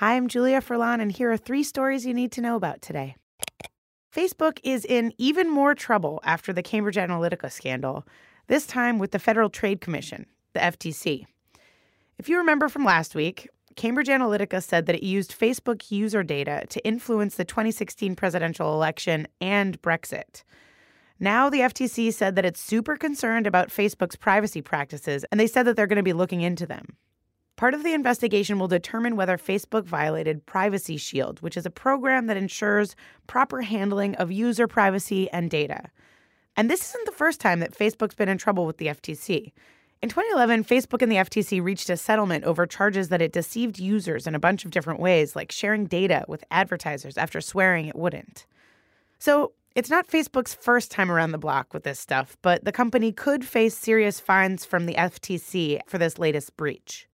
Hi, 0.00 0.16
I'm 0.16 0.28
Julia 0.28 0.62
Furlan, 0.62 1.02
and 1.02 1.12
here 1.12 1.30
are 1.30 1.36
three 1.36 1.62
stories 1.62 2.06
you 2.06 2.14
need 2.14 2.32
to 2.32 2.40
know 2.40 2.56
about 2.56 2.80
today. 2.80 3.16
Facebook 4.10 4.58
is 4.64 4.86
in 4.86 5.12
even 5.18 5.50
more 5.50 5.74
trouble 5.74 6.20
after 6.24 6.54
the 6.54 6.62
Cambridge 6.62 6.96
Analytica 6.96 7.52
scandal, 7.52 8.06
this 8.46 8.66
time 8.66 8.98
with 8.98 9.10
the 9.10 9.18
Federal 9.18 9.50
Trade 9.50 9.82
Commission, 9.82 10.24
the 10.54 10.60
FTC. 10.60 11.26
If 12.16 12.30
you 12.30 12.38
remember 12.38 12.70
from 12.70 12.82
last 12.82 13.14
week, 13.14 13.50
Cambridge 13.76 14.08
Analytica 14.08 14.62
said 14.62 14.86
that 14.86 14.96
it 14.96 15.02
used 15.02 15.38
Facebook 15.38 15.90
user 15.90 16.22
data 16.22 16.64
to 16.70 16.82
influence 16.82 17.34
the 17.34 17.44
2016 17.44 18.16
presidential 18.16 18.72
election 18.72 19.28
and 19.38 19.82
Brexit. 19.82 20.44
Now, 21.18 21.50
the 21.50 21.60
FTC 21.60 22.14
said 22.14 22.36
that 22.36 22.46
it's 22.46 22.58
super 22.58 22.96
concerned 22.96 23.46
about 23.46 23.68
Facebook's 23.68 24.16
privacy 24.16 24.62
practices, 24.62 25.26
and 25.30 25.38
they 25.38 25.46
said 25.46 25.64
that 25.64 25.76
they're 25.76 25.86
going 25.86 25.96
to 25.96 26.02
be 26.02 26.14
looking 26.14 26.40
into 26.40 26.64
them. 26.64 26.96
Part 27.60 27.74
of 27.74 27.82
the 27.82 27.92
investigation 27.92 28.58
will 28.58 28.68
determine 28.68 29.16
whether 29.16 29.36
Facebook 29.36 29.84
violated 29.84 30.46
Privacy 30.46 30.96
Shield, 30.96 31.42
which 31.42 31.58
is 31.58 31.66
a 31.66 31.70
program 31.70 32.26
that 32.26 32.38
ensures 32.38 32.96
proper 33.26 33.60
handling 33.60 34.14
of 34.14 34.32
user 34.32 34.66
privacy 34.66 35.30
and 35.30 35.50
data. 35.50 35.90
And 36.56 36.70
this 36.70 36.88
isn't 36.88 37.04
the 37.04 37.12
first 37.12 37.38
time 37.38 37.60
that 37.60 37.76
Facebook's 37.76 38.14
been 38.14 38.30
in 38.30 38.38
trouble 38.38 38.64
with 38.64 38.78
the 38.78 38.86
FTC. 38.86 39.52
In 40.00 40.08
2011, 40.08 40.64
Facebook 40.64 41.02
and 41.02 41.12
the 41.12 41.16
FTC 41.16 41.62
reached 41.62 41.90
a 41.90 41.98
settlement 41.98 42.44
over 42.44 42.64
charges 42.64 43.10
that 43.10 43.20
it 43.20 43.30
deceived 43.30 43.78
users 43.78 44.26
in 44.26 44.34
a 44.34 44.40
bunch 44.40 44.64
of 44.64 44.70
different 44.70 44.98
ways, 44.98 45.36
like 45.36 45.52
sharing 45.52 45.84
data 45.84 46.24
with 46.28 46.42
advertisers 46.50 47.18
after 47.18 47.42
swearing 47.42 47.88
it 47.88 47.94
wouldn't. 47.94 48.46
So, 49.18 49.52
it's 49.74 49.90
not 49.90 50.08
Facebook's 50.08 50.54
first 50.54 50.90
time 50.90 51.10
around 51.10 51.32
the 51.32 51.36
block 51.36 51.74
with 51.74 51.82
this 51.82 52.00
stuff, 52.00 52.38
but 52.40 52.64
the 52.64 52.72
company 52.72 53.12
could 53.12 53.44
face 53.44 53.76
serious 53.76 54.18
fines 54.18 54.64
from 54.64 54.86
the 54.86 54.94
FTC 54.94 55.80
for 55.86 55.98
this 55.98 56.18
latest 56.18 56.56
breach. 56.56 57.06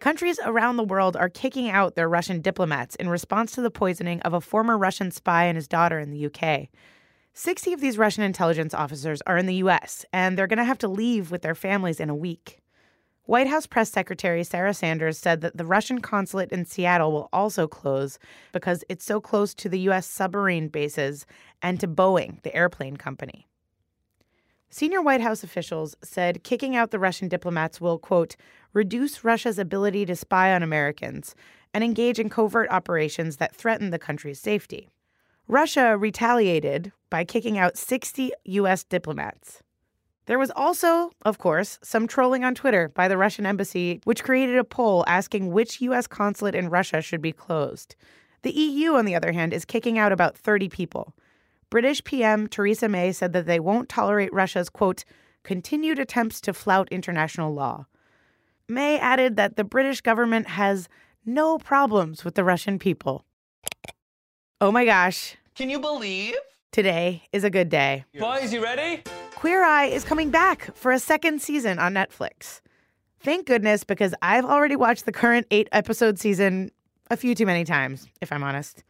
Countries 0.00 0.40
around 0.46 0.76
the 0.76 0.82
world 0.82 1.14
are 1.14 1.28
kicking 1.28 1.68
out 1.68 1.94
their 1.94 2.08
Russian 2.08 2.40
diplomats 2.40 2.96
in 2.96 3.10
response 3.10 3.52
to 3.52 3.60
the 3.60 3.70
poisoning 3.70 4.22
of 4.22 4.32
a 4.32 4.40
former 4.40 4.78
Russian 4.78 5.10
spy 5.10 5.44
and 5.44 5.56
his 5.56 5.68
daughter 5.68 5.98
in 5.98 6.10
the 6.10 6.24
UK. 6.24 6.68
60 7.34 7.74
of 7.74 7.82
these 7.82 7.98
Russian 7.98 8.24
intelligence 8.24 8.72
officers 8.72 9.20
are 9.26 9.36
in 9.36 9.44
the 9.44 9.56
US, 9.56 10.06
and 10.10 10.38
they're 10.38 10.46
going 10.46 10.56
to 10.56 10.64
have 10.64 10.78
to 10.78 10.88
leave 10.88 11.30
with 11.30 11.42
their 11.42 11.54
families 11.54 12.00
in 12.00 12.08
a 12.08 12.14
week. 12.14 12.60
White 13.24 13.46
House 13.46 13.66
Press 13.66 13.90
Secretary 13.90 14.42
Sarah 14.42 14.72
Sanders 14.72 15.18
said 15.18 15.42
that 15.42 15.58
the 15.58 15.66
Russian 15.66 16.00
consulate 16.00 16.50
in 16.50 16.64
Seattle 16.64 17.12
will 17.12 17.28
also 17.30 17.68
close 17.68 18.18
because 18.52 18.82
it's 18.88 19.04
so 19.04 19.20
close 19.20 19.52
to 19.52 19.68
the 19.68 19.80
U.S. 19.80 20.06
submarine 20.06 20.68
bases 20.68 21.26
and 21.60 21.78
to 21.78 21.86
Boeing, 21.86 22.40
the 22.42 22.54
airplane 22.56 22.96
company. 22.96 23.46
Senior 24.72 25.02
White 25.02 25.20
House 25.20 25.42
officials 25.42 25.96
said 26.00 26.44
kicking 26.44 26.76
out 26.76 26.92
the 26.92 26.98
Russian 27.00 27.26
diplomats 27.26 27.80
will, 27.80 27.98
quote, 27.98 28.36
reduce 28.72 29.24
Russia's 29.24 29.58
ability 29.58 30.06
to 30.06 30.14
spy 30.14 30.54
on 30.54 30.62
Americans 30.62 31.34
and 31.74 31.82
engage 31.82 32.20
in 32.20 32.28
covert 32.28 32.70
operations 32.70 33.38
that 33.38 33.54
threaten 33.54 33.90
the 33.90 33.98
country's 33.98 34.38
safety. 34.38 34.88
Russia 35.48 35.96
retaliated 35.98 36.92
by 37.10 37.24
kicking 37.24 37.58
out 37.58 37.76
60 37.76 38.32
U.S. 38.44 38.84
diplomats. 38.84 39.60
There 40.26 40.38
was 40.38 40.52
also, 40.54 41.10
of 41.24 41.38
course, 41.38 41.80
some 41.82 42.06
trolling 42.06 42.44
on 42.44 42.54
Twitter 42.54 42.88
by 42.88 43.08
the 43.08 43.16
Russian 43.16 43.46
embassy, 43.46 44.00
which 44.04 44.22
created 44.22 44.56
a 44.56 44.62
poll 44.62 45.04
asking 45.08 45.50
which 45.50 45.80
U.S. 45.80 46.06
consulate 46.06 46.54
in 46.54 46.70
Russia 46.70 47.02
should 47.02 47.20
be 47.20 47.32
closed. 47.32 47.96
The 48.42 48.52
EU, 48.52 48.94
on 48.94 49.04
the 49.04 49.16
other 49.16 49.32
hand, 49.32 49.52
is 49.52 49.64
kicking 49.64 49.98
out 49.98 50.12
about 50.12 50.36
30 50.36 50.68
people. 50.68 51.12
British 51.70 52.02
PM 52.02 52.48
Theresa 52.48 52.88
May 52.88 53.12
said 53.12 53.32
that 53.32 53.46
they 53.46 53.60
won't 53.60 53.88
tolerate 53.88 54.32
Russia's, 54.32 54.68
quote, 54.68 55.04
continued 55.44 56.00
attempts 56.00 56.40
to 56.42 56.52
flout 56.52 56.88
international 56.90 57.54
law. 57.54 57.86
May 58.68 58.98
added 58.98 59.36
that 59.36 59.56
the 59.56 59.64
British 59.64 60.00
government 60.00 60.48
has 60.48 60.88
no 61.24 61.58
problems 61.58 62.24
with 62.24 62.34
the 62.34 62.44
Russian 62.44 62.78
people. 62.78 63.24
Oh 64.60 64.72
my 64.72 64.84
gosh. 64.84 65.36
Can 65.54 65.70
you 65.70 65.78
believe? 65.80 66.34
Today 66.72 67.22
is 67.32 67.44
a 67.44 67.50
good 67.50 67.68
day. 67.68 68.04
Boys, 68.18 68.52
you 68.52 68.62
ready? 68.62 69.02
Queer 69.36 69.64
Eye 69.64 69.86
is 69.86 70.04
coming 70.04 70.30
back 70.30 70.74
for 70.76 70.92
a 70.92 70.98
second 70.98 71.40
season 71.40 71.78
on 71.78 71.94
Netflix. 71.94 72.60
Thank 73.20 73.46
goodness, 73.46 73.84
because 73.84 74.14
I've 74.22 74.44
already 74.44 74.76
watched 74.76 75.04
the 75.04 75.12
current 75.12 75.46
eight 75.50 75.68
episode 75.72 76.18
season 76.18 76.70
a 77.10 77.16
few 77.16 77.34
too 77.34 77.46
many 77.46 77.64
times, 77.64 78.06
if 78.20 78.32
I'm 78.32 78.42
honest. 78.42 78.82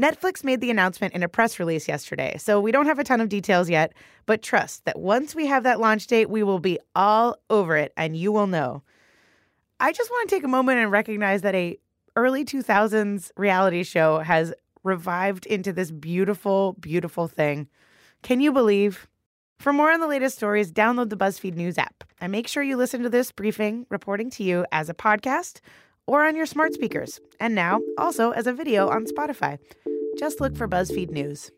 Netflix 0.00 0.44
made 0.44 0.60
the 0.60 0.70
announcement 0.70 1.12
in 1.14 1.24
a 1.24 1.28
press 1.28 1.58
release 1.58 1.88
yesterday, 1.88 2.36
so 2.38 2.60
we 2.60 2.70
don't 2.70 2.86
have 2.86 3.00
a 3.00 3.04
ton 3.04 3.20
of 3.20 3.28
details 3.28 3.68
yet, 3.68 3.92
but 4.26 4.42
trust 4.42 4.84
that 4.84 4.98
once 4.98 5.34
we 5.34 5.46
have 5.46 5.64
that 5.64 5.80
launch 5.80 6.06
date, 6.06 6.30
we 6.30 6.44
will 6.44 6.60
be 6.60 6.78
all 6.94 7.36
over 7.50 7.76
it 7.76 7.92
and 7.96 8.16
you 8.16 8.30
will 8.30 8.46
know. 8.46 8.82
I 9.80 9.92
just 9.92 10.10
want 10.10 10.28
to 10.28 10.34
take 10.36 10.44
a 10.44 10.48
moment 10.48 10.78
and 10.78 10.92
recognize 10.92 11.42
that 11.42 11.54
a 11.54 11.78
early 12.14 12.44
2000s 12.44 13.32
reality 13.36 13.82
show 13.82 14.20
has 14.20 14.52
revived 14.84 15.46
into 15.46 15.72
this 15.72 15.90
beautiful, 15.90 16.74
beautiful 16.80 17.26
thing. 17.26 17.68
Can 18.22 18.40
you 18.40 18.52
believe? 18.52 19.08
For 19.58 19.72
more 19.72 19.90
on 19.90 19.98
the 19.98 20.06
latest 20.06 20.36
stories, 20.36 20.70
download 20.70 21.10
the 21.10 21.16
BuzzFeed 21.16 21.56
News 21.56 21.78
app 21.78 22.04
and 22.20 22.30
make 22.30 22.46
sure 22.46 22.62
you 22.62 22.76
listen 22.76 23.02
to 23.02 23.08
this 23.08 23.32
briefing 23.32 23.86
reporting 23.88 24.30
to 24.30 24.44
you 24.44 24.64
as 24.70 24.88
a 24.88 24.94
podcast 24.94 25.60
or 26.08 26.24
on 26.24 26.34
your 26.34 26.46
smart 26.46 26.72
speakers, 26.72 27.20
and 27.38 27.54
now 27.54 27.80
also 27.98 28.30
as 28.30 28.46
a 28.46 28.52
video 28.52 28.88
on 28.88 29.04
Spotify. 29.04 29.58
Just 30.18 30.40
look 30.40 30.56
for 30.56 30.66
BuzzFeed 30.66 31.10
News. 31.10 31.52